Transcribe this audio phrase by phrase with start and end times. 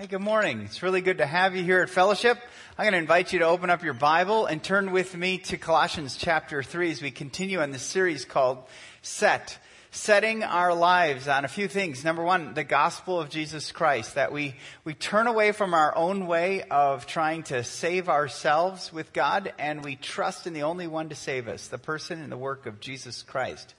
[0.00, 0.62] Hey, good morning.
[0.62, 2.38] It's really good to have you here at Fellowship.
[2.78, 5.58] I'm going to invite you to open up your Bible and turn with me to
[5.58, 8.64] Colossians chapter 3 as we continue on this series called
[9.02, 9.58] Set.
[9.90, 12.02] Setting our lives on a few things.
[12.02, 16.26] Number one, the gospel of Jesus Christ, that we, we turn away from our own
[16.26, 21.10] way of trying to save ourselves with God and we trust in the only one
[21.10, 23.74] to save us, the person and the work of Jesus Christ.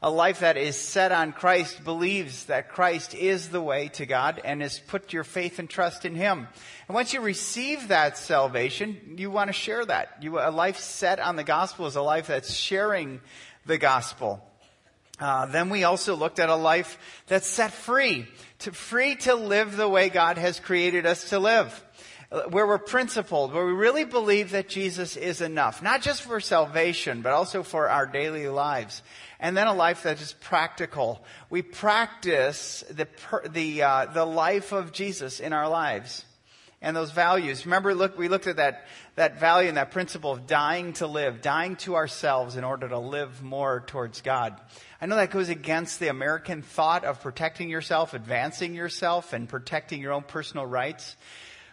[0.00, 4.40] A life that is set on Christ believes that Christ is the way to God
[4.44, 6.46] and has put your faith and trust in Him.
[6.86, 10.18] And once you receive that salvation, you want to share that.
[10.20, 13.20] You, a life set on the gospel is a life that's sharing
[13.66, 14.40] the gospel.
[15.18, 18.28] Uh, then we also looked at a life that's set free,
[18.60, 21.84] to, free to live the way God has created us to live
[22.50, 27.22] where we're principled, where we really believe that Jesus is enough, not just for salvation,
[27.22, 29.02] but also for our daily lives.
[29.40, 31.24] And then a life that is practical.
[31.48, 33.06] We practice the,
[33.48, 36.24] the, uh, the life of Jesus in our lives
[36.80, 37.66] and those values.
[37.66, 41.42] Remember, look, we looked at that, that value and that principle of dying to live,
[41.42, 44.60] dying to ourselves in order to live more towards God.
[45.00, 50.00] I know that goes against the American thought of protecting yourself, advancing yourself, and protecting
[50.00, 51.16] your own personal rights.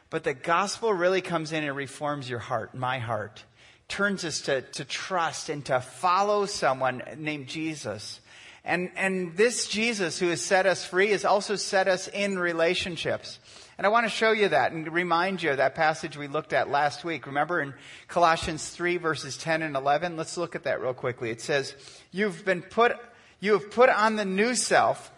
[0.09, 3.43] But the gospel really comes in and reforms your heart, my heart,
[3.87, 8.19] turns us to, to trust and to follow someone named Jesus.
[8.63, 13.39] And, and this Jesus who has set us free has also set us in relationships.
[13.77, 16.53] And I want to show you that and remind you of that passage we looked
[16.53, 17.27] at last week.
[17.27, 17.73] Remember in
[18.07, 20.17] Colossians 3 verses 10 and 11?
[20.17, 21.29] Let's look at that real quickly.
[21.29, 21.75] It says,
[22.11, 22.93] you've been put,
[23.39, 25.11] you have put on the new self,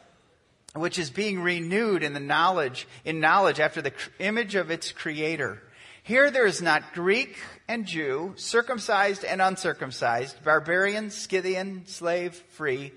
[0.76, 5.62] which is being renewed in the knowledge, in knowledge after the image of its creator.
[6.08, 12.94] Here there is not Greek and Jew, circumcised and uncircumcised, barbarian, Scythian, slave, free,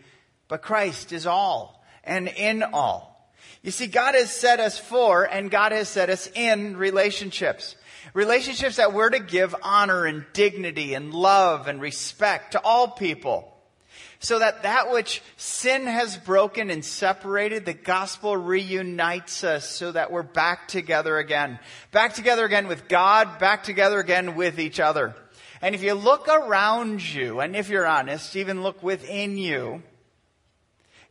[0.46, 3.34] but Christ is all and in all.
[3.64, 7.74] You see, God has set us for and God has set us in relationships.
[8.14, 13.59] Relationships that we're to give honor and dignity and love and respect to all people
[14.18, 20.12] so that that which sin has broken and separated, the gospel reunites us so that
[20.12, 21.58] we're back together again.
[21.90, 25.14] Back together again with God, back together again with each other.
[25.62, 29.82] And if you look around you, and if you're honest, even look within you,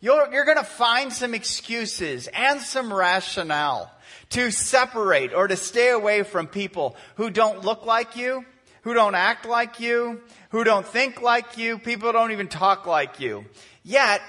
[0.01, 3.91] you're, you're going to find some excuses and some rationale
[4.29, 8.45] to separate or to stay away from people who don't look like you,
[8.83, 13.19] who don't act like you, who don't think like you, people don't even talk like
[13.19, 13.45] you.
[13.83, 14.21] Yet,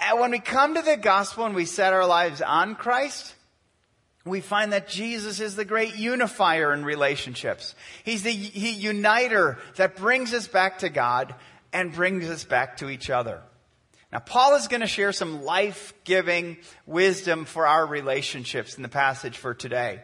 [0.00, 3.34] uh, when we come to the gospel and we set our lives on Christ,
[4.24, 7.74] we find that Jesus is the great unifier in relationships.
[8.04, 11.34] He's the he uniter that brings us back to God
[11.72, 13.42] and brings us back to each other.
[14.12, 19.36] Now, Paul is going to share some life-giving wisdom for our relationships in the passage
[19.36, 20.00] for today.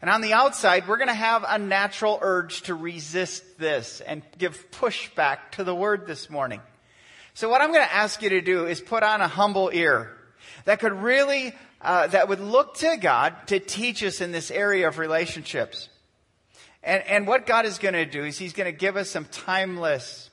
[0.00, 4.22] And on the outside, we're going to have a natural urge to resist this and
[4.38, 6.60] give pushback to the word this morning.
[7.34, 10.16] So what I'm going to ask you to do is put on a humble ear
[10.64, 14.88] that could really, uh, that would look to God to teach us in this area
[14.88, 15.88] of relationships.
[16.82, 19.24] And, and what God is going to do is He's going to give us some
[19.24, 20.30] timeless,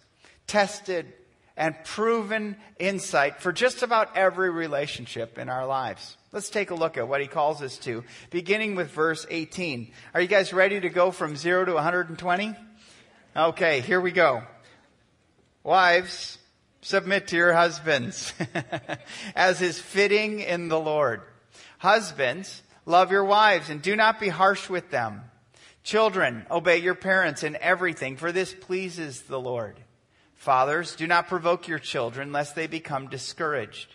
[0.48, 1.12] tested,
[1.58, 6.18] and proven insight for just about every relationship in our lives.
[6.36, 9.90] Let's take a look at what he calls us to, beginning with verse 18.
[10.14, 12.54] Are you guys ready to go from 0 to 120?
[13.38, 14.44] Okay, here we go.
[15.64, 16.38] Wives,
[16.82, 18.34] submit to your husbands
[19.36, 21.22] as is fitting in the Lord.
[21.78, 25.22] Husbands, love your wives and do not be harsh with them.
[25.86, 29.80] Children, obey your parents in everything, for this pleases the Lord.
[30.34, 33.95] Fathers, do not provoke your children lest they become discouraged.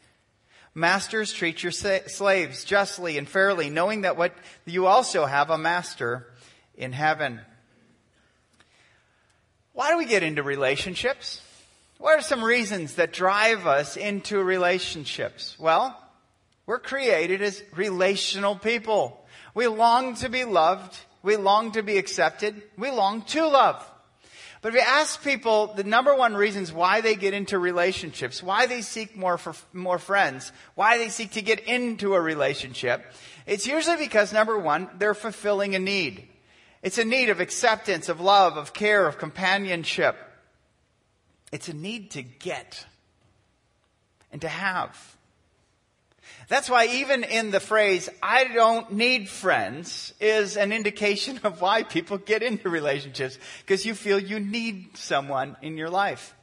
[0.73, 4.33] Masters, treat your slaves justly and fairly, knowing that what
[4.65, 6.27] you also have a master
[6.75, 7.41] in heaven.
[9.73, 11.41] Why do we get into relationships?
[11.97, 15.57] What are some reasons that drive us into relationships?
[15.59, 15.97] Well,
[16.65, 19.25] we're created as relational people.
[19.53, 20.97] We long to be loved.
[21.21, 22.61] We long to be accepted.
[22.77, 23.85] We long to love.
[24.61, 28.67] But if you ask people the number one reasons why they get into relationships, why
[28.67, 33.03] they seek more for more friends, why they seek to get into a relationship,
[33.47, 36.27] it's usually because number one, they're fulfilling a need.
[36.83, 40.15] It's a need of acceptance, of love, of care, of companionship.
[41.51, 42.85] It's a need to get
[44.31, 45.17] and to have.
[46.51, 51.83] That's why even in the phrase, I don't need friends, is an indication of why
[51.83, 56.35] people get into relationships, because you feel you need someone in your life.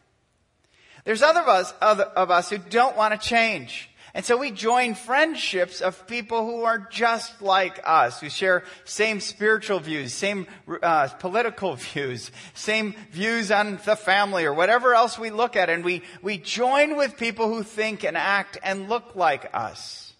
[1.04, 3.90] There's other of us, other of us who don't want to change.
[4.14, 9.20] And so we join friendships of people who are just like us, who share same
[9.20, 10.46] spiritual views, same
[10.82, 15.68] uh, political views, same views on the family or whatever else we look at.
[15.68, 20.14] And we, we join with people who think and act and look like us.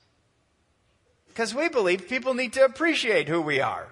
[1.29, 3.89] Because we believe people need to appreciate who we are.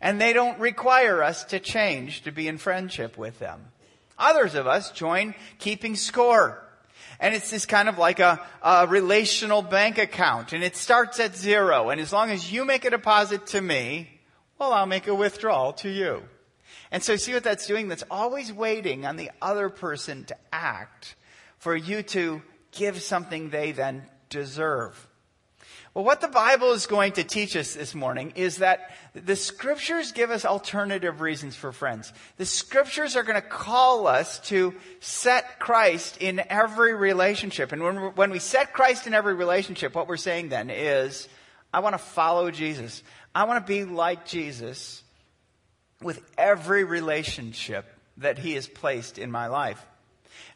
[0.00, 3.66] And they don't require us to change to be in friendship with them.
[4.18, 6.62] Others of us join keeping score.
[7.20, 10.54] And it's this kind of like a, a relational bank account.
[10.54, 11.90] And it starts at zero.
[11.90, 14.20] And as long as you make a deposit to me,
[14.58, 16.22] well, I'll make a withdrawal to you.
[16.90, 17.88] And so see what that's doing?
[17.88, 21.14] That's always waiting on the other person to act
[21.58, 25.06] for you to give something they then deserve.
[25.92, 30.12] Well, what the Bible is going to teach us this morning is that the scriptures
[30.12, 32.12] give us alternative reasons for friends.
[32.36, 37.72] The scriptures are going to call us to set Christ in every relationship.
[37.72, 41.28] And when, when we set Christ in every relationship, what we're saying then is,
[41.74, 43.02] I want to follow Jesus.
[43.34, 45.02] I want to be like Jesus
[46.00, 47.84] with every relationship
[48.18, 49.84] that he has placed in my life.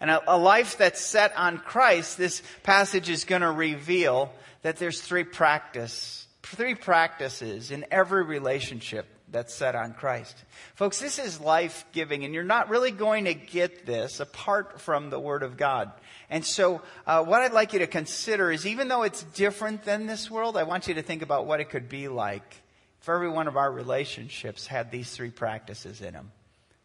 [0.00, 4.32] And a, a life that's set on Christ, this passage is going to reveal
[4.64, 10.34] that there's three practice, three practices in every relationship that's set on Christ.
[10.74, 15.10] Folks, this is life giving, and you're not really going to get this apart from
[15.10, 15.92] the Word of God.
[16.30, 20.06] And so, uh, what I'd like you to consider is even though it's different than
[20.06, 22.62] this world, I want you to think about what it could be like
[23.02, 26.32] if every one of our relationships had these three practices in them.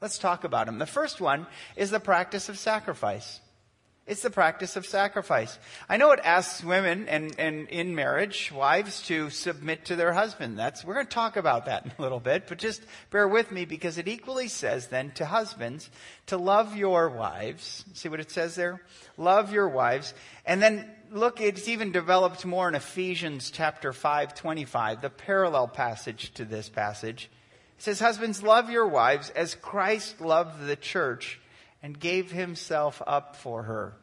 [0.02, 0.80] Let's talk about them.
[0.80, 1.48] The first one
[1.78, 3.40] is the practice of sacrifice.
[4.10, 5.60] It's the practice of sacrifice.
[5.88, 10.58] I know it asks women and, and in marriage, wives to submit to their husband.
[10.58, 13.52] That's, we're going to talk about that in a little bit, but just bear with
[13.52, 15.92] me because it equally says then to husbands
[16.26, 17.86] to love your wives.
[17.94, 18.82] See what it says there?
[19.16, 20.16] Love your wives.
[20.44, 26.34] And then look, it's even developed more in Ephesians chapter 5, 25, the parallel passage
[26.34, 27.30] to this passage.
[27.78, 31.40] It says, husbands, love your wives as Christ loved the church
[31.82, 33.94] and gave himself up for her.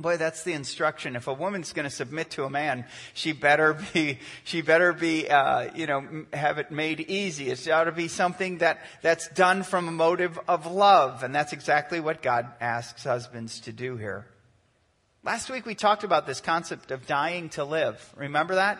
[0.00, 1.14] Boy, that's the instruction.
[1.14, 5.28] If a woman's going to submit to a man, she better be, she better be,
[5.28, 7.50] uh, you know, have it made easy.
[7.50, 11.22] It ought to be something that, that's done from a motive of love.
[11.22, 14.26] And that's exactly what God asks husbands to do here.
[15.22, 18.14] Last week we talked about this concept of dying to live.
[18.16, 18.78] Remember that?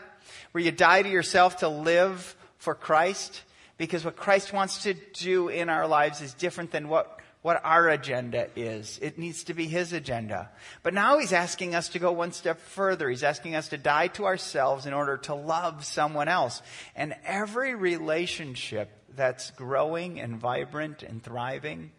[0.52, 3.42] Where you die to yourself to live for Christ?
[3.76, 7.88] Because what Christ wants to do in our lives is different than what what our
[7.88, 8.98] agenda is.
[9.00, 10.50] It needs to be His agenda.
[10.82, 13.08] But now He's asking us to go one step further.
[13.08, 16.60] He's asking us to die to ourselves in order to love someone else.
[16.94, 21.92] And every relationship that's growing and vibrant and thriving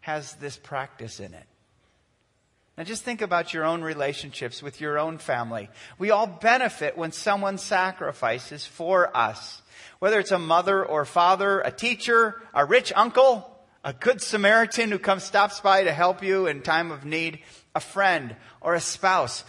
[0.00, 1.46] has this practice in it.
[2.76, 5.70] Now just think about your own relationships with your own family.
[5.98, 9.62] We all benefit when someone sacrifices for us.
[9.98, 13.50] Whether it's a mother or father, a teacher, a rich uncle,
[13.86, 17.38] a good Samaritan who comes, stops by to help you in time of need,
[17.72, 19.44] a friend or a spouse.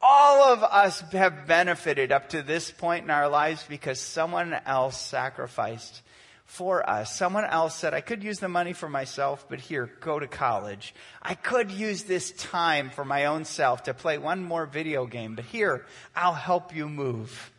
[0.00, 4.98] All of us have benefited up to this point in our lives because someone else
[4.98, 6.00] sacrificed
[6.46, 7.14] for us.
[7.14, 10.94] Someone else said, I could use the money for myself, but here, go to college.
[11.20, 15.34] I could use this time for my own self to play one more video game,
[15.34, 15.84] but here,
[16.16, 17.52] I'll help you move.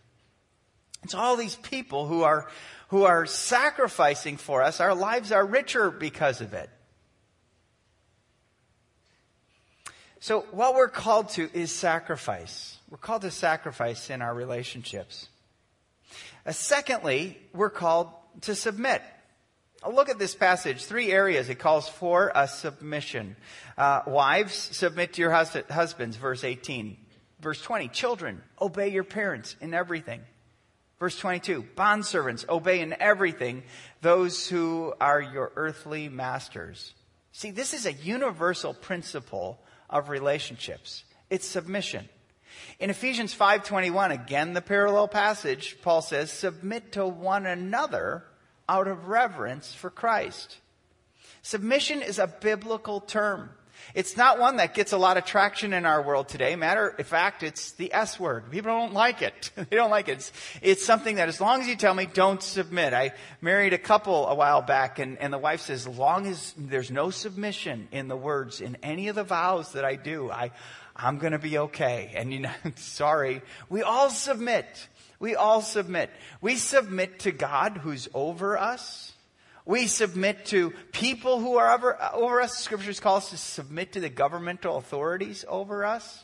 [1.05, 2.47] It's all these people who are
[2.87, 6.67] who are sacrificing for us, our lives are richer because of it.
[10.19, 12.79] So, what we're called to is sacrifice.
[12.89, 15.27] We're called to sacrifice in our relationships.
[16.43, 18.09] Uh, secondly, we're called
[18.41, 19.03] to submit.
[19.83, 20.85] I'll look at this passage.
[20.85, 23.35] Three areas it calls for a submission.
[23.77, 26.97] Uh, wives, submit to your hus- husbands, verse 18.
[27.41, 30.21] Verse 20, children, obey your parents in everything.
[30.99, 33.63] Verse 22, bondservants, obey in everything
[34.01, 36.93] those who are your earthly masters.
[37.33, 39.59] See, this is a universal principle
[39.89, 41.03] of relationships.
[41.29, 42.07] It's submission.
[42.79, 48.23] In Ephesians 5:21, again the parallel passage, Paul says, "Submit to one another
[48.69, 50.57] out of reverence for Christ."
[51.41, 53.51] Submission is a biblical term.
[53.93, 56.55] It's not one that gets a lot of traction in our world today.
[56.55, 58.51] Matter of fact, it's the S word.
[58.51, 59.51] People don't like it.
[59.55, 60.13] they don't like it.
[60.13, 62.93] It's, it's, something that as long as you tell me, don't submit.
[62.93, 66.53] I married a couple a while back and, and the wife says, as long as
[66.57, 70.51] there's no submission in the words, in any of the vows that I do, I,
[70.95, 72.11] I'm gonna be okay.
[72.15, 73.41] And you know, sorry.
[73.69, 74.65] We all submit.
[75.19, 76.09] We all submit.
[76.41, 79.13] We submit to God who's over us.
[79.65, 82.57] We submit to people who are over, over us.
[82.57, 86.23] Scriptures call us to submit to the governmental authorities over us.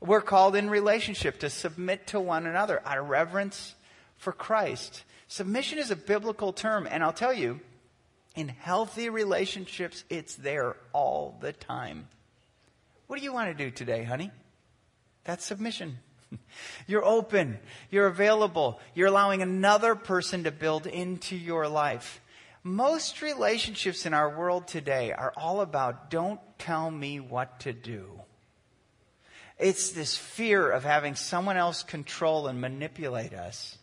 [0.00, 3.74] We're called in relationship to submit to one another out of reverence
[4.16, 5.04] for Christ.
[5.28, 7.60] Submission is a biblical term, and I'll tell you,
[8.34, 12.08] in healthy relationships, it's there all the time.
[13.06, 14.30] What do you want to do today, honey?
[15.24, 15.98] That's submission.
[16.86, 17.58] You're open.
[17.90, 18.80] You're available.
[18.94, 22.20] You're allowing another person to build into your life.
[22.62, 28.20] Most relationships in our world today are all about don't tell me what to do.
[29.58, 33.78] It's this fear of having someone else control and manipulate us.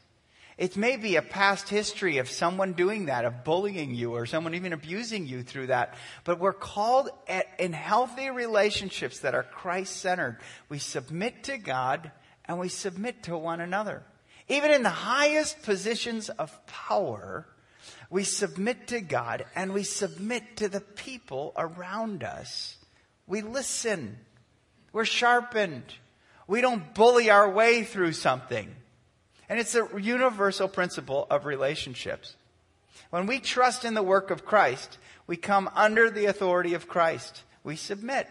[0.57, 4.55] It may be a past history of someone doing that, of bullying you or someone
[4.55, 5.96] even abusing you through that.
[6.24, 10.39] But we're called at, in healthy relationships that are Christ centered.
[10.67, 12.12] We submit to God
[12.46, 14.03] and we submit to one another.
[14.50, 17.46] Even in the highest positions of power,
[18.09, 22.77] we submit to God and we submit to the people around us.
[23.25, 24.17] We listen.
[24.93, 25.83] We're sharpened.
[26.47, 28.73] We don't bully our way through something.
[29.49, 32.35] And it's a universal principle of relationships.
[33.09, 37.43] When we trust in the work of Christ, we come under the authority of Christ.
[37.63, 38.27] We submit.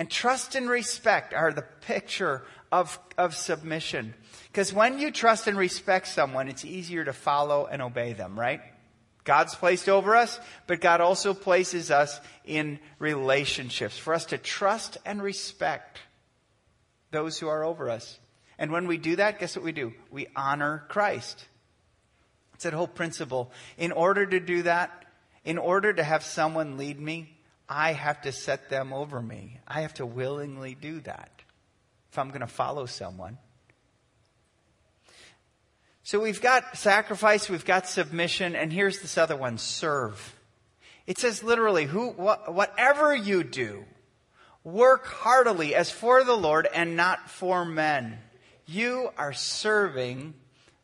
[0.00, 2.42] And trust and respect are the picture
[2.72, 4.14] of, of submission.
[4.44, 8.62] Because when you trust and respect someone, it's easier to follow and obey them, right?
[9.24, 14.96] God's placed over us, but God also places us in relationships for us to trust
[15.04, 15.98] and respect
[17.10, 18.18] those who are over us.
[18.58, 19.92] And when we do that, guess what we do?
[20.10, 21.44] We honor Christ.
[22.54, 23.52] It's that whole principle.
[23.76, 25.04] In order to do that,
[25.44, 27.36] in order to have someone lead me,
[27.70, 29.60] I have to set them over me.
[29.66, 31.30] I have to willingly do that
[32.10, 33.38] if I'm going to follow someone.
[36.02, 40.34] So we've got sacrifice, we've got submission, and here's this other one, serve.
[41.06, 43.84] It says literally, who, whatever you do,
[44.64, 48.18] work heartily as for the Lord and not for men.
[48.66, 50.34] You are serving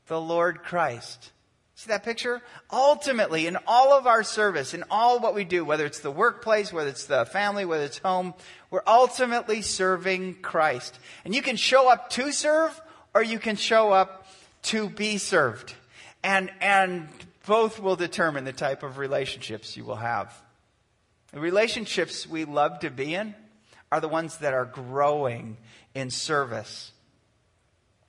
[0.07, 1.33] the Lord Christ.
[1.76, 2.40] See that picture?
[2.73, 6.73] Ultimately, in all of our service, in all what we do, whether it's the workplace,
[6.73, 8.33] whether it's the family, whether it's home,
[8.71, 10.99] we're ultimately serving Christ.
[11.26, 12.80] And you can show up to serve,
[13.14, 14.26] or you can show up
[14.62, 15.75] to be served.
[16.25, 17.09] And, and
[17.47, 20.35] both will determine the type of relationships you will have.
[21.33, 23.35] The relationships we love to be in
[23.92, 25.59] are the ones that are growing
[25.95, 26.92] in service,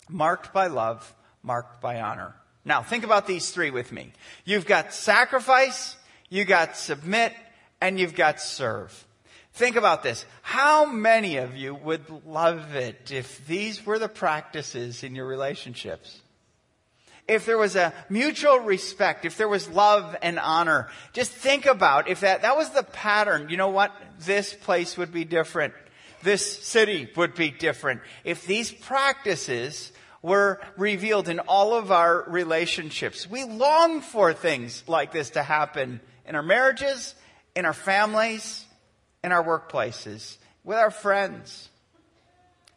[0.08, 2.34] marked by love, marked by honor.
[2.68, 4.12] Now, think about these three with me.
[4.44, 5.96] You've got sacrifice,
[6.30, 7.34] you've got submit,
[7.80, 9.06] and you've got serve.
[9.54, 10.26] Think about this.
[10.42, 16.22] How many of you would love it if these were the practices in your relationships?
[17.28, 22.08] if there was a mutual respect, if there was love and honor, just think about
[22.08, 23.94] if that, that was the pattern, you know what?
[24.22, 25.74] This place would be different.
[26.24, 28.00] This city would be different.
[28.24, 29.92] If these practices
[30.28, 36.00] were revealed in all of our relationships, we long for things like this to happen
[36.26, 37.16] in our marriages,
[37.56, 38.66] in our families,
[39.24, 41.70] in our workplaces, with our friends.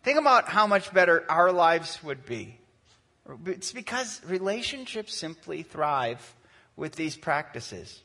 [0.03, 2.61] Think about how much better our lives would be
[3.47, 6.35] it's because relationships simply thrive
[6.77, 8.03] with these practices.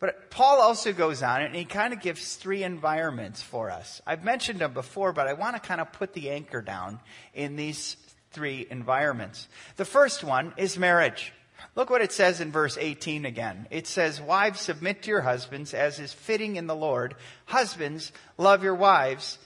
[0.00, 4.00] But Paul also goes on and he kind of gives three environments for us.
[4.06, 7.00] I've mentioned them before, but I want to kind of put the anchor down
[7.34, 7.96] in these
[8.30, 9.48] three environments.
[9.76, 11.32] The first one is marriage.
[11.74, 13.66] Look what it says in verse 18 again.
[13.70, 17.16] It says, Wives, submit to your husbands as is fitting in the Lord.
[17.46, 19.38] Husbands, love your wives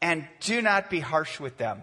[0.00, 1.82] and do not be harsh with them.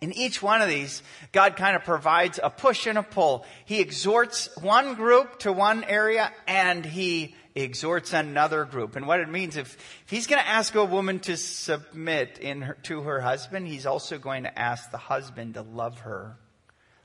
[0.00, 1.02] In each one of these,
[1.32, 3.44] God kind of provides a push and a pull.
[3.66, 8.96] He exhorts one group to one area and he exhorts another group.
[8.96, 12.62] And what it means, if, if he's going to ask a woman to submit in
[12.62, 16.36] her, to her husband, he's also going to ask the husband to love her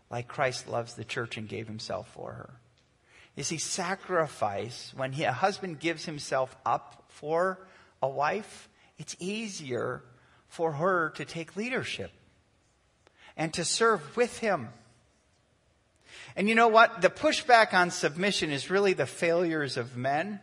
[0.10, 2.50] like Christ loves the church and gave himself for her.
[3.36, 7.68] You see, sacrifice, when he, a husband gives himself up for
[8.02, 10.04] a wife, it's easier
[10.48, 12.12] for her to take leadership
[13.38, 14.70] and to serve with him.
[16.36, 17.02] And you know what?
[17.02, 20.40] The pushback on submission is really the failures of men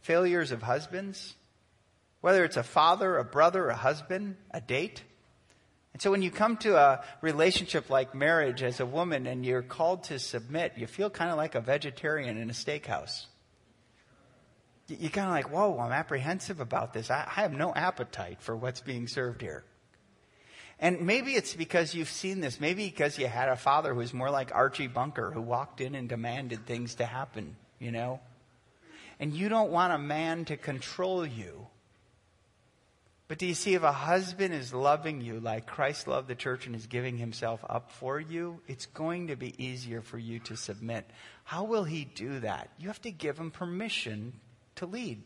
[0.00, 1.34] failures of husbands,
[2.20, 5.02] whether it's a father, a brother, a husband, a date.
[5.92, 9.62] And so when you come to a relationship like marriage as a woman and you're
[9.62, 13.26] called to submit, you feel kind of like a vegetarian in a steakhouse.
[14.88, 17.10] You're kind of like, whoa, I'm apprehensive about this.
[17.10, 19.64] I, I have no appetite for what's being served here.
[20.82, 22.58] And maybe it's because you've seen this.
[22.58, 25.94] Maybe because you had a father who was more like Archie Bunker, who walked in
[25.94, 28.20] and demanded things to happen, you know?
[29.20, 31.66] And you don't want a man to control you.
[33.28, 36.66] But do you see, if a husband is loving you like Christ loved the church
[36.66, 40.56] and is giving himself up for you, it's going to be easier for you to
[40.56, 41.08] submit.
[41.44, 42.70] How will he do that?
[42.78, 44.32] You have to give him permission
[44.76, 45.22] to lead.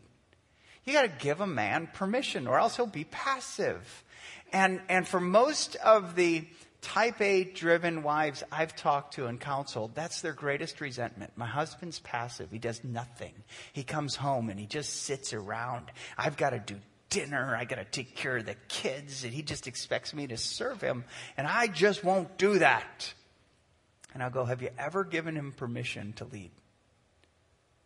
[0.85, 4.05] You got to give a man permission, or else he'll be passive.
[4.55, 6.47] And, and for most of the
[6.81, 11.33] type A driven wives I've talked to and counseled, that's their greatest resentment.
[11.35, 12.53] My husband's passive.
[12.53, 13.35] He does nothing.
[13.73, 15.91] He comes home and he just sits around.
[16.17, 16.77] I've got to do
[17.11, 17.57] dinner.
[17.57, 19.25] I got to take care of the kids.
[19.25, 21.05] And he just expects me to serve him.
[21.37, 23.13] And I just won't do that.
[24.13, 26.53] And I'll go, Have you ever given him permission to lead?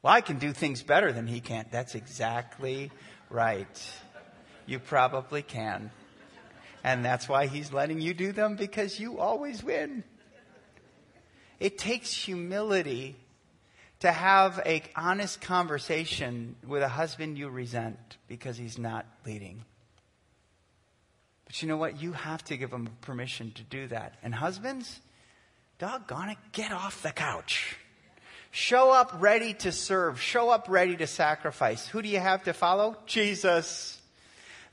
[0.02, 1.64] Well, I can do things better than he can.
[1.70, 2.90] That's exactly
[3.30, 3.90] right.
[4.66, 5.90] You probably can.
[6.85, 10.04] And that's why he's letting you do them because you always win.
[11.61, 13.16] It takes humility
[14.00, 19.64] to have a honest conversation with a husband you resent because he's not leading.
[21.47, 22.00] But you know what?
[22.00, 24.14] You have to give him permission to do that.
[24.23, 25.00] And husbands,
[25.78, 27.76] doggone it, get off the couch.
[28.50, 30.20] Show up ready to serve.
[30.20, 31.87] Show up ready to sacrifice.
[31.88, 32.97] Who do you have to follow?
[33.06, 33.98] Jesus.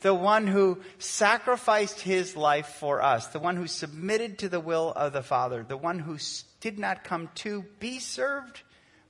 [0.06, 3.26] The one who sacrificed his life for us.
[3.26, 5.66] The one who submitted to the will of the Father.
[5.68, 6.20] The one who
[6.60, 8.62] did not come to be served,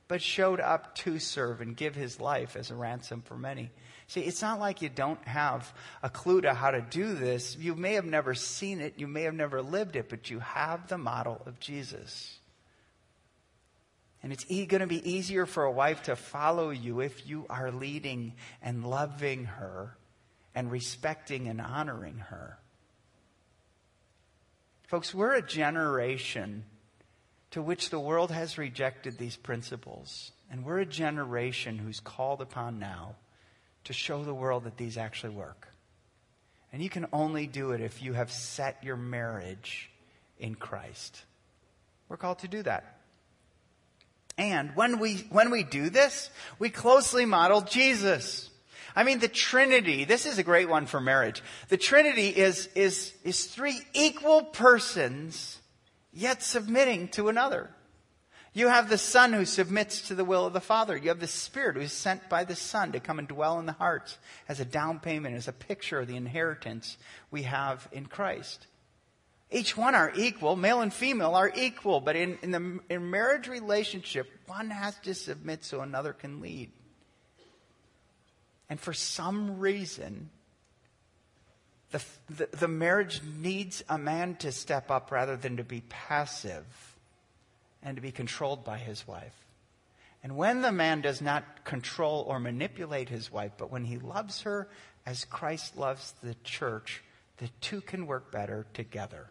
[0.08, 3.70] but showed up to serve and give his life as a ransom for many.
[4.06, 5.70] See, it's not like you don't have
[6.02, 7.58] a clue to how to do this.
[7.58, 10.88] You may have never seen it, you may have never lived it, but you have
[10.88, 12.38] the model of Jesus.
[14.22, 17.44] And it's e- going to be easier for a wife to follow you if you
[17.50, 18.32] are leading
[18.62, 19.94] and loving her
[20.56, 22.58] and respecting and honoring her.
[24.88, 26.64] Folks, we're a generation
[27.50, 30.32] to which the world has rejected these principles.
[30.50, 33.16] And we're a generation who's called upon now
[33.84, 35.68] to show the world that these actually work.
[36.72, 39.90] And you can only do it if you have set your marriage
[40.38, 41.22] in Christ.
[42.08, 42.98] We're called to do that.
[44.38, 48.50] And when we, when we do this, we closely model Jesus.
[48.96, 51.42] I mean, the Trinity, this is a great one for marriage.
[51.68, 55.60] The Trinity is, is, is three equal persons
[56.14, 57.70] yet submitting to another.
[58.54, 60.96] You have the Son who submits to the will of the Father.
[60.96, 63.66] You have the Spirit who is sent by the Son to come and dwell in
[63.66, 64.16] the hearts
[64.48, 66.96] as a down payment, as a picture of the inheritance
[67.30, 68.66] we have in Christ.
[69.50, 73.46] Each one are equal, male and female are equal, but in, in the in marriage
[73.46, 76.70] relationship, one has to submit so another can lead.
[78.68, 80.30] And for some reason,
[81.90, 86.64] the, the, the, marriage needs a man to step up rather than to be passive
[87.82, 89.34] and to be controlled by his wife.
[90.22, 94.42] And when the man does not control or manipulate his wife, but when he loves
[94.42, 94.68] her
[95.06, 97.04] as Christ loves the church,
[97.36, 99.30] the two can work better together.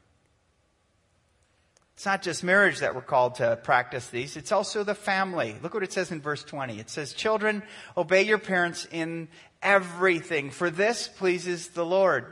[1.96, 5.56] It's not just marriage that we're called to practice these, it's also the family.
[5.64, 6.78] Look what it says in verse 20.
[6.78, 7.64] It says, Children,
[7.96, 9.30] obey your parents in
[9.62, 12.26] everything, for this pleases the Lord.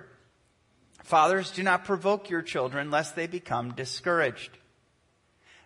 [1.04, 4.52] Fathers, do not provoke your children lest they become discouraged.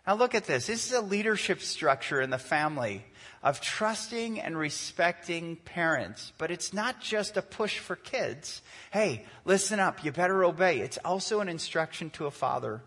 [0.06, 0.68] Now look at this.
[0.68, 3.04] This is a leadership structure in the family
[3.44, 6.32] of trusting and respecting parents.
[6.38, 8.62] But it's not just a push for kids.
[8.92, 10.04] Hey, listen up.
[10.06, 10.80] You better obey.
[10.80, 12.82] It's also an instruction to a father.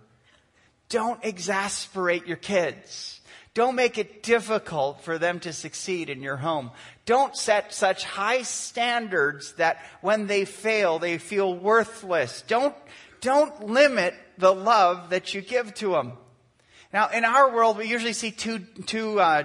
[0.90, 3.20] Don't exasperate your kids.
[3.55, 6.70] Don't make it difficult for them to succeed in your home.
[7.05, 12.42] Don't set such high standards that when they fail, they feel worthless.
[12.46, 12.74] Don't,
[13.20, 16.12] don't limit the love that you give to them.
[16.92, 19.44] Now, in our world, we usually see two, two uh,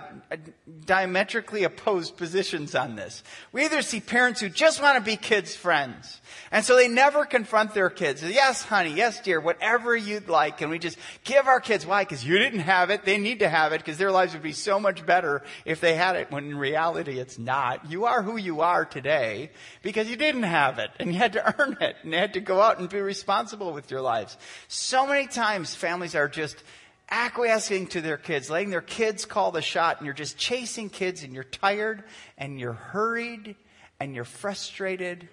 [0.83, 3.21] diametrically opposed positions on this.
[3.51, 7.23] We either see parents who just want to be kids' friends, and so they never
[7.23, 8.23] confront their kids.
[8.23, 12.03] Yes, honey, yes, dear, whatever you'd like, and we just give our kids, why?
[12.03, 14.51] Because you didn't have it, they need to have it, because their lives would be
[14.51, 17.91] so much better if they had it, when in reality it's not.
[17.91, 19.51] You are who you are today
[19.83, 22.41] because you didn't have it, and you had to earn it, and you had to
[22.41, 24.35] go out and be responsible with your lives.
[24.67, 26.63] So many times families are just
[27.09, 31.23] acquiescing to their kids, letting their kids call the shot, and you're just chasing kids
[31.23, 32.03] and you're tired
[32.37, 33.55] and you're hurried
[33.99, 35.27] and you're frustrated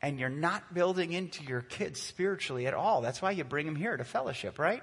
[0.00, 3.00] and you're not building into your kids spiritually at all.
[3.00, 4.82] That's why you bring them here to fellowship, right?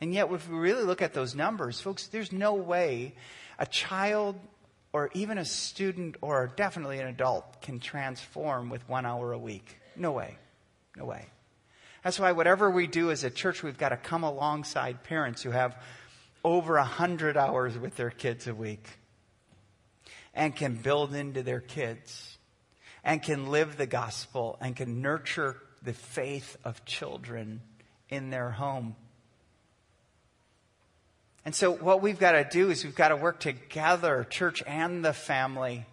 [0.00, 3.14] And yet, if we really look at those numbers, folks, there's no way
[3.58, 4.36] a child
[4.92, 9.78] or even a student or definitely an adult can transform with one hour a week.
[9.96, 10.36] No way.
[10.96, 11.26] No way.
[12.06, 15.50] That's why whatever we do as a church, we've got to come alongside parents who
[15.50, 15.76] have
[16.44, 18.88] over a hundred hours with their kids a week
[20.32, 22.38] and can build into their kids
[23.02, 27.60] and can live the gospel and can nurture the faith of children
[28.08, 28.94] in their home.
[31.44, 35.04] And so, what we've got to do is we've got to work together, church and
[35.04, 35.84] the family.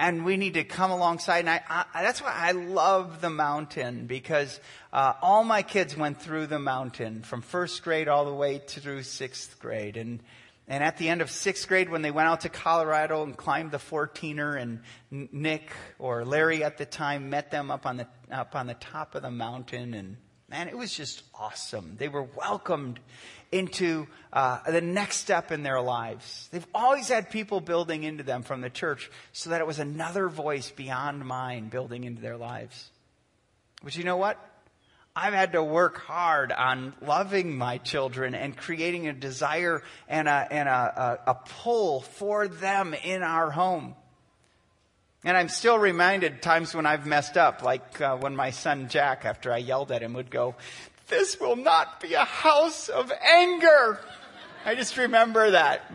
[0.00, 1.40] And we need to come alongside.
[1.40, 4.58] And I, I, that's why I love the mountain because
[4.94, 9.02] uh, all my kids went through the mountain from first grade all the way through
[9.02, 9.98] sixth grade.
[9.98, 10.20] And
[10.70, 13.72] and at the end of sixth grade, when they went out to Colorado and climbed
[13.72, 14.80] the 14er, and
[15.32, 19.16] Nick or Larry at the time met them up on the up on the top
[19.16, 20.16] of the mountain, and
[20.50, 21.94] man, it was just awesome.
[21.98, 23.00] They were welcomed
[23.52, 26.48] into uh, the next step in their lives.
[26.52, 30.28] They've always had people building into them from the church, so that it was another
[30.28, 32.90] voice beyond mine building into their lives.
[33.82, 34.38] But you know what?
[35.16, 40.46] I've had to work hard on loving my children and creating a desire and a,
[40.50, 43.96] and a, a, a pull for them in our home.
[45.24, 49.24] And I'm still reminded times when I've messed up, like uh, when my son Jack,
[49.24, 50.54] after I yelled at him, would go,
[51.08, 54.00] This will not be a house of anger.
[54.64, 55.90] I just remember that.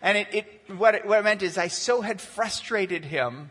[0.00, 3.50] And it, it, what, it, what it meant is I so had frustrated him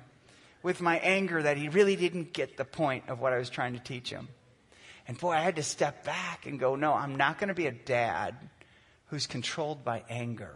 [0.64, 3.74] with my anger that he really didn't get the point of what I was trying
[3.74, 4.30] to teach him.
[5.08, 7.68] And boy, I had to step back and go, no, I'm not going to be
[7.68, 8.36] a dad
[9.08, 10.54] who's controlled by anger.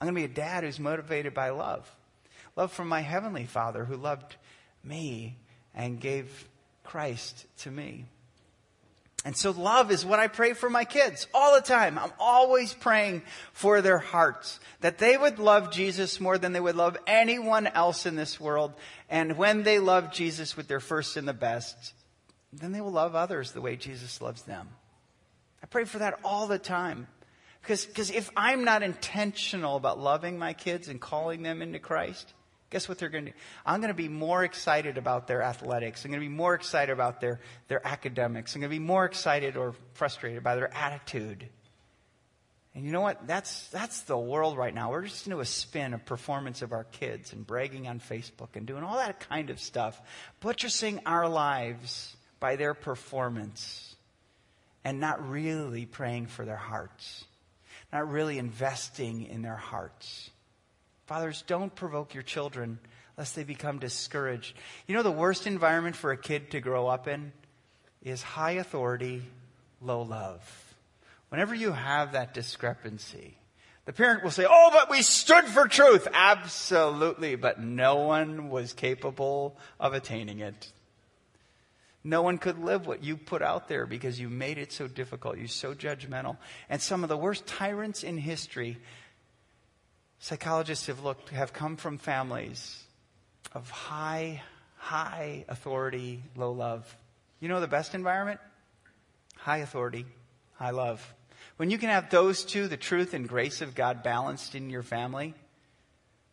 [0.00, 1.90] I'm going to be a dad who's motivated by love.
[2.56, 4.36] Love from my heavenly Father who loved
[4.84, 5.38] me
[5.74, 6.48] and gave
[6.84, 8.04] Christ to me.
[9.24, 11.96] And so love is what I pray for my kids all the time.
[11.96, 16.74] I'm always praying for their hearts that they would love Jesus more than they would
[16.74, 18.72] love anyone else in this world.
[19.08, 21.94] And when they love Jesus with their first and the best,
[22.52, 24.68] then they will love others the way Jesus loves them.
[25.62, 27.06] I pray for that all the time.
[27.62, 32.34] Because, because if I'm not intentional about loving my kids and calling them into Christ,
[32.72, 33.36] guess what they're going to do?
[33.66, 36.04] I'm going to be more excited about their athletics.
[36.04, 38.54] I'm going to be more excited about their, their academics.
[38.54, 41.46] I'm going to be more excited or frustrated by their attitude.
[42.74, 43.26] And you know what?
[43.26, 44.90] That's, that's the world right now.
[44.90, 48.66] We're just into a spin of performance of our kids and bragging on Facebook and
[48.66, 50.00] doing all that kind of stuff,
[50.40, 53.94] butchering our lives by their performance
[54.82, 57.24] and not really praying for their hearts,
[57.92, 60.30] not really investing in their hearts.
[61.12, 62.78] Fathers, don't provoke your children
[63.18, 64.56] lest they become discouraged.
[64.86, 67.34] You know, the worst environment for a kid to grow up in
[68.02, 69.20] is high authority,
[69.82, 70.40] low love.
[71.28, 73.36] Whenever you have that discrepancy,
[73.84, 76.08] the parent will say, Oh, but we stood for truth.
[76.14, 80.72] Absolutely, but no one was capable of attaining it.
[82.04, 85.36] No one could live what you put out there because you made it so difficult.
[85.36, 86.38] You're so judgmental.
[86.70, 88.78] And some of the worst tyrants in history,
[90.22, 92.84] psychologists have looked, have come from families
[93.54, 94.40] of high,
[94.76, 96.96] high authority, low love.
[97.40, 98.38] You know the best environment?
[99.36, 100.06] High authority,
[100.54, 101.14] high love.
[101.56, 104.84] When you can have those two, the truth and grace of God balanced in your
[104.84, 105.34] family,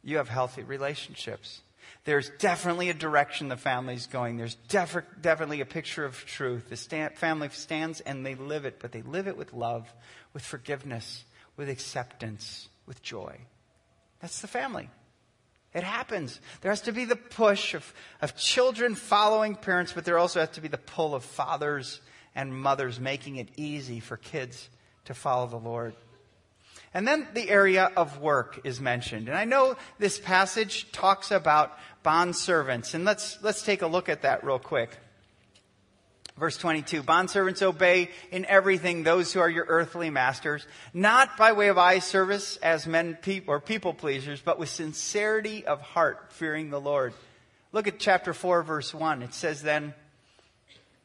[0.04, 1.62] you have healthy relationships.
[2.06, 4.38] There's definitely a direction the family's going.
[4.38, 6.70] There's def- definitely a picture of truth.
[6.70, 9.92] The sta- family stands and they live it, but they live it with love,
[10.32, 11.24] with forgiveness,
[11.58, 13.40] with acceptance, with joy.
[14.22, 14.90] That's the family.
[15.74, 16.40] It happens.
[16.62, 20.50] There has to be the push of, of children following parents, but there also has
[20.52, 22.02] to be the pull of fathers
[22.36, 24.70] and mothers making it easy for kids
[25.06, 25.94] to follow the Lord.
[26.94, 29.28] And then the area of work is mentioned.
[29.28, 32.96] And I know this passage talks about bond servants.
[32.96, 34.98] And let's, let's take a look at that real quick.
[36.40, 41.68] Verse 22, bondservants obey in everything those who are your earthly masters, not by way
[41.68, 46.70] of eye service as men pe- or people pleasers, but with sincerity of heart, fearing
[46.70, 47.14] the Lord.
[47.74, 49.22] Look at chapter 4, verse 1.
[49.22, 49.94] It says then,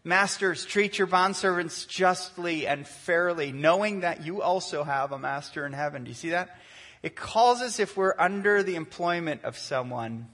[0.04, 5.72] Masters, treat your bondservants justly and fairly, knowing that you also have a master in
[5.72, 6.04] heaven.
[6.04, 6.58] Do you see that?
[7.02, 10.28] It calls us if we're under the employment of someone,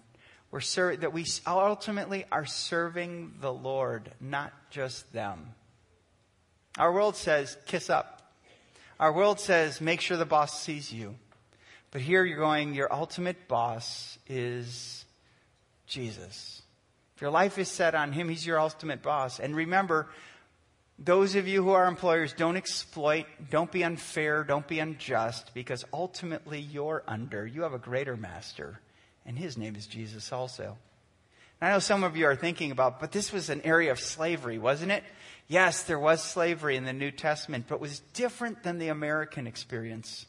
[0.51, 5.55] we're ser- that we ultimately are serving the Lord, not just them.
[6.79, 8.33] Our world says, kiss up.
[8.99, 11.17] Our world says, make sure the boss sees you.
[11.91, 15.05] But here you're going, your ultimate boss is
[15.87, 16.63] Jesus.
[17.17, 19.41] If your life is set on Him, He's your ultimate boss.
[19.41, 20.09] And remember,
[20.99, 25.85] those of you who are employers, don't exploit, don't be unfair, don't be unjust, because
[25.93, 27.47] ultimately you're under.
[27.47, 28.81] You have a greater master,
[29.26, 30.76] and His name is Jesus also.
[31.62, 34.59] I know some of you are thinking about, but this was an area of slavery,
[34.59, 35.04] wasn't it?
[35.46, 39.46] Yes, there was slavery in the New Testament, but it was different than the American
[39.46, 40.26] experience.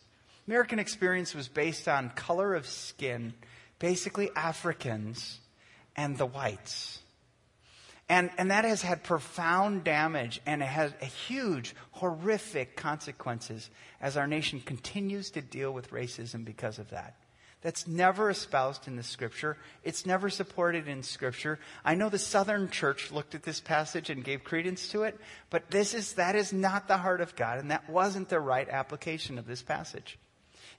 [0.47, 3.33] American experience was based on color of skin,
[3.79, 5.39] basically Africans
[5.95, 6.99] and the whites.
[8.09, 13.69] And, and that has had profound damage and it has a huge, horrific consequences
[14.01, 17.15] as our nation continues to deal with racism because of that.
[17.61, 19.55] That's never espoused in the scripture.
[19.83, 21.59] It's never supported in scripture.
[21.85, 25.19] I know the Southern church looked at this passage and gave credence to it,
[25.51, 28.67] but this is, that is not the heart of God, and that wasn't the right
[28.67, 30.17] application of this passage.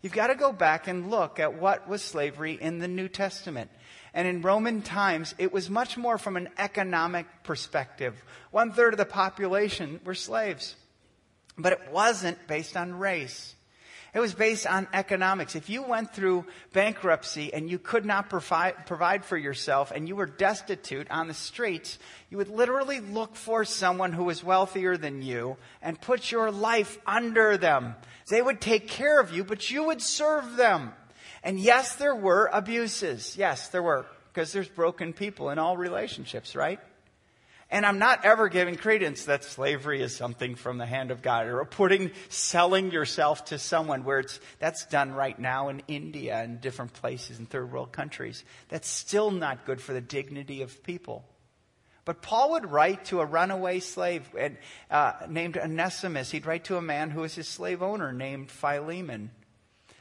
[0.03, 3.71] You've got to go back and look at what was slavery in the New Testament.
[4.13, 8.21] And in Roman times, it was much more from an economic perspective.
[8.51, 10.75] One third of the population were slaves.
[11.57, 13.55] But it wasn't based on race.
[14.15, 15.57] It was based on economics.
[15.57, 16.45] If you went through
[16.75, 21.35] bankruptcy and you could not provide, provide for yourself and you were destitute on the
[21.35, 21.99] streets,
[22.29, 26.99] you would literally look for someone who was wealthier than you and put your life
[27.07, 27.95] under them.
[28.29, 30.93] They would take care of you, but you would serve them.
[31.43, 33.35] And yes, there were abuses.
[33.39, 34.05] Yes, there were.
[34.33, 36.81] Because there's broken people in all relationships, right?
[37.73, 41.47] And I'm not ever giving credence that slavery is something from the hand of God
[41.47, 46.61] or putting, selling yourself to someone where it's, that's done right now in India and
[46.61, 48.45] different places in third world countries.
[48.69, 51.25] That's still not good for the dignity of people.
[52.05, 54.29] But Paul would write to a runaway slave
[54.91, 56.31] uh, named Onesimus.
[56.31, 59.31] He'd write to a man who was his slave owner named Philemon.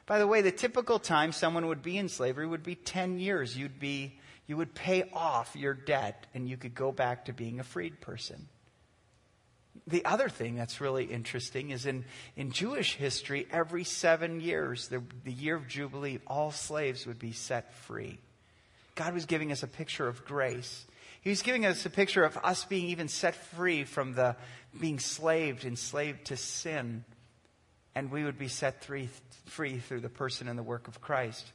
[0.08, 3.58] By the way, the typical time someone would be in slavery would be 10 years.
[3.58, 4.20] You'd be
[4.52, 8.02] you would pay off your debt and you could go back to being a freed
[8.02, 8.50] person.
[9.88, 12.04] The other thing that's really interesting is in,
[12.36, 17.32] in Jewish history, every seven years, the, the year of Jubilee, all slaves would be
[17.32, 18.20] set free.
[18.96, 20.86] God was giving us a picture of grace.
[21.22, 24.36] He was giving us a picture of us being even set free from the
[24.78, 27.06] being slaved, enslaved to sin.
[27.96, 29.08] And we would be set free,
[29.46, 31.54] free through the person and the work of Christ.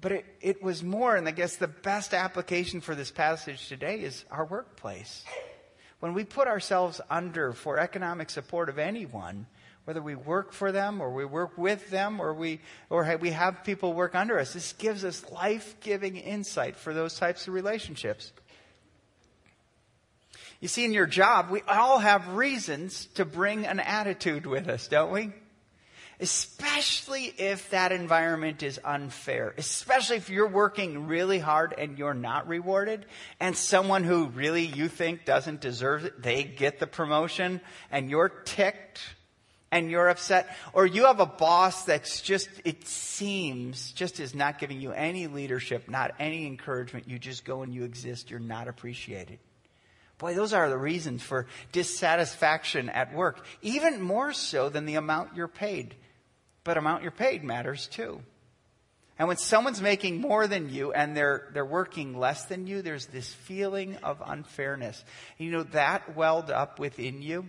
[0.00, 4.00] But it, it was more, and I guess the best application for this passage today
[4.00, 5.24] is our workplace.
[6.00, 9.46] When we put ourselves under for economic support of anyone,
[9.86, 13.64] whether we work for them or we work with them or we, or we have
[13.64, 18.32] people work under us, this gives us life giving insight for those types of relationships.
[20.60, 24.88] You see, in your job, we all have reasons to bring an attitude with us,
[24.88, 25.32] don't we?
[26.18, 29.54] Especially if that environment is unfair.
[29.58, 33.04] Especially if you're working really hard and you're not rewarded
[33.38, 38.30] and someone who really you think doesn't deserve it, they get the promotion and you're
[38.30, 39.00] ticked
[39.70, 40.56] and you're upset.
[40.72, 45.26] Or you have a boss that's just, it seems, just is not giving you any
[45.26, 47.08] leadership, not any encouragement.
[47.08, 48.30] You just go and you exist.
[48.30, 49.38] You're not appreciated.
[50.16, 55.36] Boy, those are the reasons for dissatisfaction at work, even more so than the amount
[55.36, 55.94] you're paid
[56.66, 58.20] but amount you're paid matters too.
[59.18, 63.06] And when someone's making more than you and they're, they're working less than you, there's
[63.06, 65.02] this feeling of unfairness.
[65.38, 67.48] You know, that welled up within you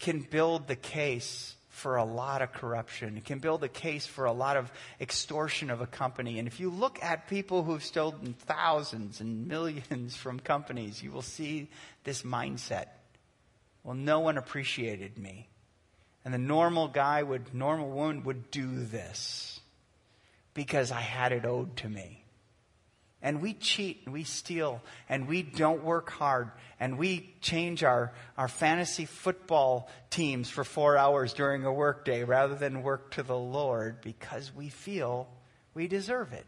[0.00, 3.16] can build the case for a lot of corruption.
[3.16, 6.40] It can build a case for a lot of extortion of a company.
[6.40, 11.22] And if you look at people who've stolen thousands and millions from companies, you will
[11.22, 11.70] see
[12.02, 12.86] this mindset.
[13.84, 15.48] Well, no one appreciated me.
[16.26, 19.60] And the normal guy would, normal woman would do this
[20.54, 22.24] because I had it owed to me.
[23.22, 28.12] And we cheat and we steal and we don't work hard and we change our,
[28.36, 33.38] our fantasy football teams for four hours during a workday rather than work to the
[33.38, 35.28] Lord because we feel
[35.74, 36.44] we deserve it.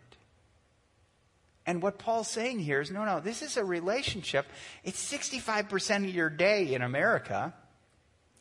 [1.67, 4.47] And what Paul's saying here is no, no, this is a relationship.
[4.83, 7.55] It's 65% of your day in America.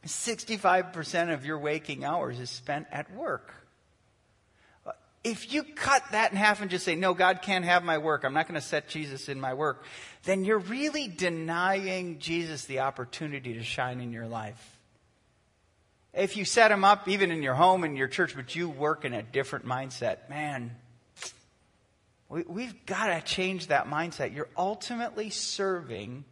[0.07, 3.53] 65% of your waking hours is spent at work.
[5.23, 8.23] If you cut that in half and just say, no, God can't have my work,
[8.23, 9.83] I'm not going to set Jesus in my work,
[10.23, 14.77] then you're really denying Jesus the opportunity to shine in your life.
[16.13, 19.05] If you set him up even in your home and your church, but you work
[19.05, 20.75] in a different mindset, man,
[22.29, 24.35] we, have got to change that mindset.
[24.35, 26.25] You're ultimately serving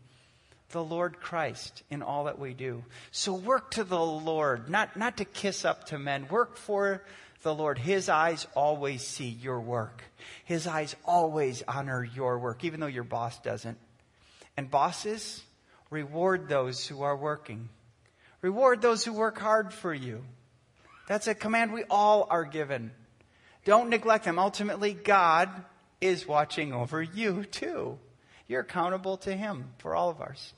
[0.69, 2.83] the Lord Christ in all that we do.
[3.11, 6.27] So work to the Lord, not, not to kiss up to men.
[6.29, 7.03] Work for
[7.43, 7.77] the Lord.
[7.77, 10.03] His eyes always see your work.
[10.43, 13.77] His eyes always honor your work, even though your boss doesn't.
[14.57, 15.43] And bosses,
[15.89, 17.69] reward those who are working.
[18.41, 20.23] Reward those who work hard for you.
[21.07, 22.91] That's a command we all are given.
[23.63, 24.39] Don't neglect them.
[24.39, 25.49] Ultimately, God
[26.01, 27.99] is watching over you too.
[28.47, 30.53] You're accountable to Him for all of ours.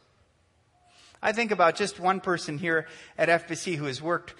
[1.21, 4.35] I think about just one person here at FBC who has worked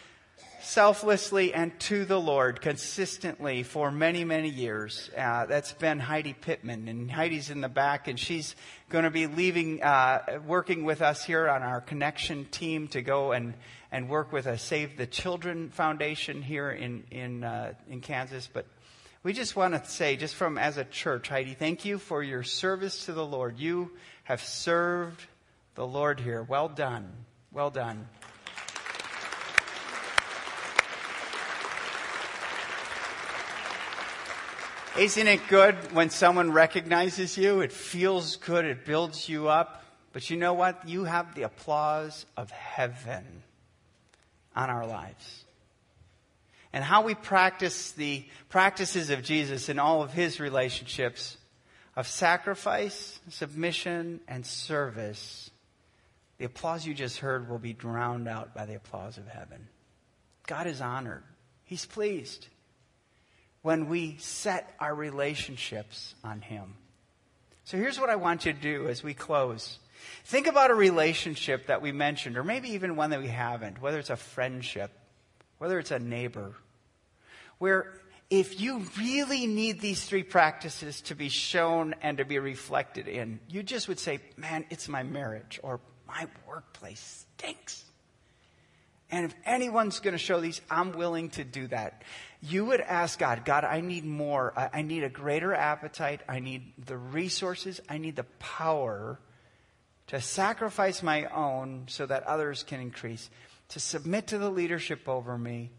[0.62, 5.10] selflessly and to the Lord consistently for many, many years.
[5.18, 6.88] Uh, that's been Heidi Pittman.
[6.88, 8.56] And Heidi's in the back, and she's
[8.90, 13.32] going to be leaving, uh, working with us here on our connection team to go
[13.32, 13.54] and,
[13.92, 18.50] and work with a Save the Children Foundation here in, in, uh, in Kansas.
[18.52, 18.66] But
[19.24, 22.44] we just want to say, just from as a church, Heidi, thank you for your
[22.44, 23.60] service to the Lord.
[23.60, 23.92] You
[24.24, 25.22] have served
[25.76, 26.44] the Lord here.
[26.44, 27.12] Well done.
[27.52, 28.08] Well done.
[34.98, 37.62] Isn't it good when someone recognizes you?
[37.62, 38.66] It feels good.
[38.66, 39.84] It builds you up.
[40.12, 40.88] But you know what?
[40.88, 43.44] You have the applause of heaven
[44.56, 45.46] on our lives.
[46.74, 51.38] And how we practice the practices of Jesus in all of his relationships
[51.96, 55.50] of sacrifice, submission, and service
[56.38, 59.68] the applause you just heard will be drowned out by the applause of heaven.
[60.46, 61.24] God is honored.
[61.64, 62.48] He's pleased
[63.64, 66.76] when we set our relationships on Him.
[67.64, 69.80] So here's what I want you to do as we close.
[70.26, 73.98] Think about a relationship that we mentioned, or maybe even one that we haven't, whether
[73.98, 74.92] it's a friendship,
[75.58, 76.54] whether it's a neighbor,
[77.58, 83.08] where if you really need these three practices to be shown and to be reflected
[83.08, 87.86] in, you just would say, man, it's my marriage, or my workplace stinks.
[89.10, 92.04] And if anyone's going to show these, I'm willing to do that.
[92.42, 94.54] You would ask God, God, I need more.
[94.58, 96.22] I, need a greater appetite.
[96.28, 97.80] I need the resources.
[97.88, 99.18] I need the power
[100.08, 103.30] to sacrifice my own so that others can increase,
[103.70, 105.72] to submit to the leadership over me,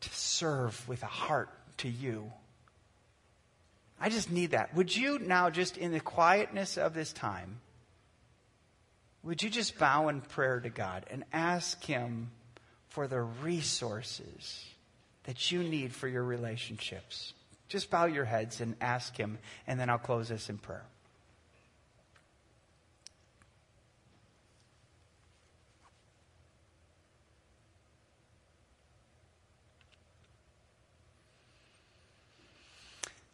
[0.00, 2.32] to serve with a heart to you.
[4.00, 4.74] I just need that.
[4.74, 7.60] Would you now, just in the quietness of this time,
[9.22, 12.30] would you just bow in prayer to God and ask Him
[12.88, 14.64] for the resources
[15.24, 17.32] that you need for your relationships?
[17.68, 20.84] Just bow your heads and ask Him, and then I'll close this in prayer.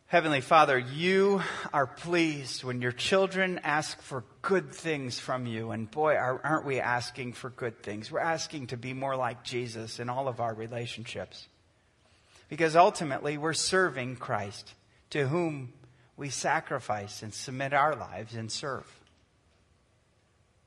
[0.09, 5.71] Heavenly Father, you are pleased when your children ask for good things from you.
[5.71, 8.11] And boy, aren't we asking for good things?
[8.11, 11.47] We're asking to be more like Jesus in all of our relationships.
[12.49, 14.73] Because ultimately, we're serving Christ,
[15.11, 15.75] to whom
[16.17, 18.87] we sacrifice and submit our lives and serve.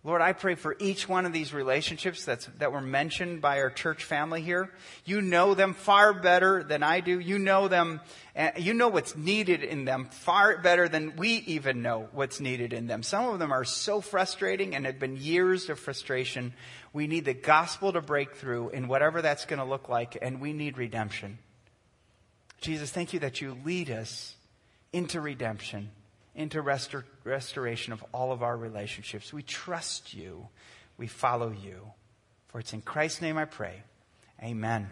[0.04, 3.70] Lord, I pray for each one of these relationships that's, that were mentioned by our
[3.70, 4.72] church family here.
[5.06, 7.20] You know them far better than I do.
[7.20, 8.02] You know them,
[8.34, 12.74] and you know what's needed in them far better than we even know what's needed
[12.74, 13.04] in them.
[13.04, 16.54] Some of them are so frustrating and have been years of frustration.
[16.94, 20.42] We need the gospel to break through in whatever that's going to look like, and
[20.42, 21.38] we need redemption.
[22.60, 24.36] Jesus, thank you that you lead us
[24.92, 25.92] into redemption
[26.36, 29.34] into restor- restoration of all of our relationships.
[29.34, 30.48] We trust you.
[30.98, 31.92] We follow you.
[32.48, 33.84] For it's in Christ's name I pray.
[34.44, 34.90] Amen.